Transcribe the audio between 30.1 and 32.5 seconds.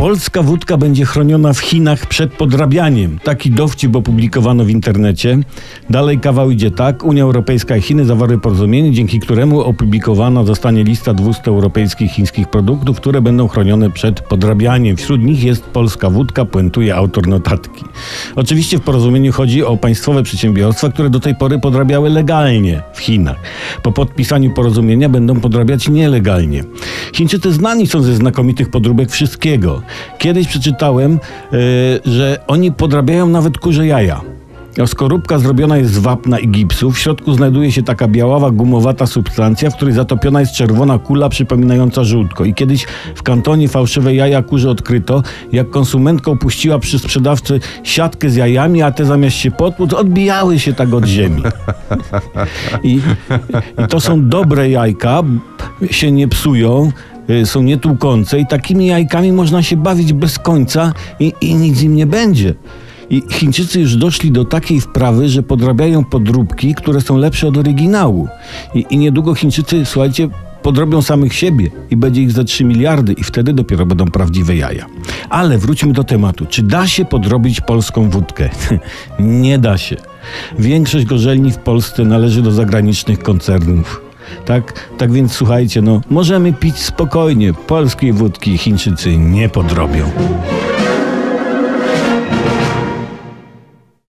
Kiedyś przeczytałem, yy, że